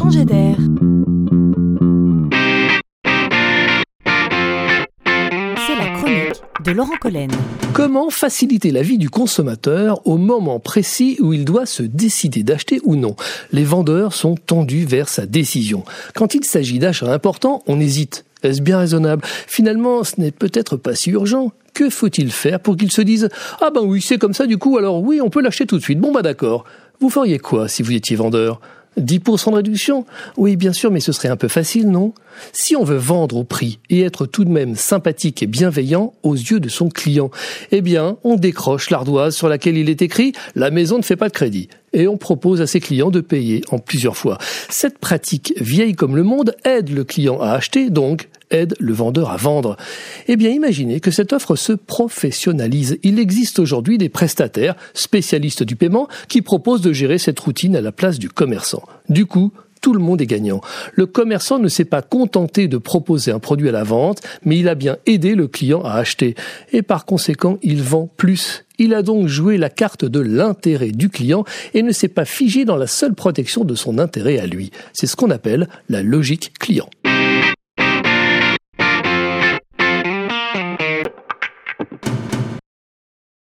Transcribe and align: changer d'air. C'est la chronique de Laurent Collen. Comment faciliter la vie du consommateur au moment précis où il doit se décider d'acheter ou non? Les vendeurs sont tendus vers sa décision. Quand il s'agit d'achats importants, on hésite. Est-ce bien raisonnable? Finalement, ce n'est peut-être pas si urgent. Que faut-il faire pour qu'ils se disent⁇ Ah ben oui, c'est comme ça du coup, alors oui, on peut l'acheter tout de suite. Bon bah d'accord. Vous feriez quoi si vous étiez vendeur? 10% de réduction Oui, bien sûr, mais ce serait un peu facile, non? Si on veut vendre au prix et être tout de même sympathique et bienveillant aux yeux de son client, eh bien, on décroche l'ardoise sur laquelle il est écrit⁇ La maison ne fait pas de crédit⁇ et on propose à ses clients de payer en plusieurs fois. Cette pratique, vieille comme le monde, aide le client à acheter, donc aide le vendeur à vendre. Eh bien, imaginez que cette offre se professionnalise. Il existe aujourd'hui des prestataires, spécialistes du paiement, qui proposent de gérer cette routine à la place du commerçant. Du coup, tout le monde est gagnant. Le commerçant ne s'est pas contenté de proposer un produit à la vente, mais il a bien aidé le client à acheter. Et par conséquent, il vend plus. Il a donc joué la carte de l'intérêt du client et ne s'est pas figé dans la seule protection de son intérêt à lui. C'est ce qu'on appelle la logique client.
changer 0.00 0.24
d'air. 0.24 0.56
C'est 5.66 5.76
la 5.76 5.90
chronique 5.94 6.42
de 6.64 6.70
Laurent 6.72 6.96
Collen. 6.98 7.30
Comment 7.74 8.08
faciliter 8.08 8.70
la 8.70 8.80
vie 8.80 8.96
du 8.96 9.10
consommateur 9.10 10.06
au 10.06 10.16
moment 10.16 10.58
précis 10.58 11.18
où 11.20 11.34
il 11.34 11.44
doit 11.44 11.66
se 11.66 11.82
décider 11.82 12.42
d'acheter 12.42 12.80
ou 12.84 12.96
non? 12.96 13.14
Les 13.52 13.64
vendeurs 13.64 14.14
sont 14.14 14.36
tendus 14.36 14.86
vers 14.86 15.08
sa 15.10 15.26
décision. 15.26 15.84
Quand 16.14 16.34
il 16.34 16.44
s'agit 16.44 16.78
d'achats 16.78 17.12
importants, 17.12 17.62
on 17.66 17.78
hésite. 17.78 18.24
Est-ce 18.42 18.62
bien 18.62 18.78
raisonnable? 18.78 19.22
Finalement, 19.46 20.02
ce 20.02 20.18
n'est 20.18 20.30
peut-être 20.30 20.78
pas 20.78 20.94
si 20.94 21.10
urgent. 21.10 21.52
Que 21.74 21.90
faut-il 21.90 22.32
faire 22.32 22.60
pour 22.60 22.78
qu'ils 22.78 22.90
se 22.90 23.02
disent⁇ 23.02 23.24
Ah 23.60 23.68
ben 23.70 23.82
oui, 23.84 24.00
c'est 24.00 24.18
comme 24.18 24.32
ça 24.32 24.46
du 24.46 24.56
coup, 24.56 24.78
alors 24.78 25.02
oui, 25.02 25.20
on 25.22 25.28
peut 25.28 25.42
l'acheter 25.42 25.66
tout 25.66 25.76
de 25.76 25.82
suite. 25.82 26.00
Bon 26.00 26.10
bah 26.10 26.22
d'accord. 26.22 26.64
Vous 27.00 27.10
feriez 27.10 27.38
quoi 27.38 27.68
si 27.68 27.82
vous 27.82 27.92
étiez 27.92 28.16
vendeur? 28.16 28.60
10% 28.98 29.50
de 29.50 29.56
réduction 29.56 30.04
Oui, 30.36 30.56
bien 30.56 30.72
sûr, 30.72 30.90
mais 30.90 31.00
ce 31.00 31.12
serait 31.12 31.28
un 31.28 31.36
peu 31.36 31.48
facile, 31.48 31.90
non? 31.90 32.12
Si 32.52 32.76
on 32.76 32.84
veut 32.84 32.96
vendre 32.96 33.36
au 33.36 33.44
prix 33.44 33.78
et 33.90 34.02
être 34.02 34.26
tout 34.26 34.44
de 34.44 34.50
même 34.50 34.74
sympathique 34.74 35.42
et 35.42 35.46
bienveillant 35.46 36.12
aux 36.22 36.34
yeux 36.34 36.60
de 36.60 36.68
son 36.68 36.88
client, 36.88 37.30
eh 37.70 37.80
bien, 37.80 38.16
on 38.24 38.36
décroche 38.36 38.90
l'ardoise 38.90 39.36
sur 39.36 39.48
laquelle 39.48 39.76
il 39.76 39.90
est 39.90 40.02
écrit⁇ 40.02 40.30
La 40.54 40.70
maison 40.70 40.98
ne 40.98 41.02
fait 41.02 41.16
pas 41.16 41.28
de 41.28 41.34
crédit⁇ 41.34 41.68
et 41.92 42.06
on 42.06 42.16
propose 42.16 42.60
à 42.60 42.66
ses 42.66 42.80
clients 42.80 43.10
de 43.10 43.20
payer 43.20 43.62
en 43.70 43.78
plusieurs 43.78 44.16
fois. 44.16 44.38
Cette 44.68 44.98
pratique, 44.98 45.52
vieille 45.56 45.94
comme 45.94 46.16
le 46.16 46.22
monde, 46.22 46.54
aide 46.64 46.90
le 46.90 47.04
client 47.04 47.40
à 47.40 47.50
acheter, 47.50 47.90
donc 47.90 48.28
aide 48.50 48.74
le 48.78 48.92
vendeur 48.92 49.30
à 49.30 49.36
vendre. 49.36 49.76
Eh 50.28 50.36
bien, 50.36 50.50
imaginez 50.50 51.00
que 51.00 51.10
cette 51.10 51.32
offre 51.32 51.56
se 51.56 51.72
professionnalise. 51.72 52.98
Il 53.02 53.18
existe 53.18 53.58
aujourd'hui 53.58 53.98
des 53.98 54.08
prestataires, 54.08 54.76
spécialistes 54.94 55.62
du 55.62 55.76
paiement, 55.76 56.08
qui 56.28 56.42
proposent 56.42 56.82
de 56.82 56.92
gérer 56.92 57.18
cette 57.18 57.40
routine 57.40 57.76
à 57.76 57.80
la 57.80 57.92
place 57.92 58.18
du 58.18 58.28
commerçant. 58.28 58.82
Du 59.08 59.26
coup, 59.26 59.52
tout 59.80 59.94
le 59.94 59.98
monde 59.98 60.20
est 60.20 60.26
gagnant. 60.26 60.60
Le 60.94 61.06
commerçant 61.06 61.58
ne 61.58 61.68
s'est 61.68 61.84
pas 61.84 62.02
contenté 62.02 62.68
de 62.68 62.76
proposer 62.76 63.32
un 63.32 63.38
produit 63.38 63.68
à 63.68 63.72
la 63.72 63.82
vente, 63.82 64.20
mais 64.44 64.58
il 64.58 64.68
a 64.68 64.74
bien 64.74 64.98
aidé 65.06 65.34
le 65.34 65.48
client 65.48 65.82
à 65.82 65.94
acheter. 65.94 66.34
Et 66.72 66.82
par 66.82 67.06
conséquent, 67.06 67.58
il 67.62 67.82
vend 67.82 68.10
plus. 68.16 68.66
Il 68.78 68.94
a 68.94 69.02
donc 69.02 69.26
joué 69.26 69.58
la 69.58 69.70
carte 69.70 70.04
de 70.04 70.20
l'intérêt 70.20 70.90
du 70.90 71.08
client 71.08 71.44
et 71.74 71.82
ne 71.82 71.92
s'est 71.92 72.08
pas 72.08 72.24
figé 72.24 72.64
dans 72.64 72.76
la 72.76 72.86
seule 72.86 73.14
protection 73.14 73.64
de 73.64 73.74
son 73.74 73.98
intérêt 73.98 74.38
à 74.38 74.46
lui. 74.46 74.70
C'est 74.92 75.06
ce 75.06 75.16
qu'on 75.16 75.30
appelle 75.30 75.68
la 75.88 76.02
logique 76.02 76.52
client. 76.58 76.88